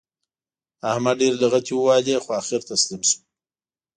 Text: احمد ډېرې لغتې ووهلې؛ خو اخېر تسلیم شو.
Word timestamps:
احمد 0.91 1.15
ډېرې 1.19 1.37
لغتې 1.43 1.73
ووهلې؛ 1.75 2.15
خو 2.23 2.29
اخېر 2.41 2.61
تسلیم 2.71 3.01
شو. 3.09 3.19